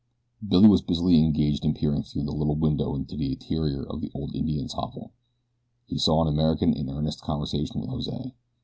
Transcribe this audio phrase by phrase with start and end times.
[0.41, 4.09] Billy was busily engaged in peering through the little window into the interior of the
[4.15, 5.11] old Indian's hovel.
[5.85, 8.33] He saw an American in earnest conversation with Jose.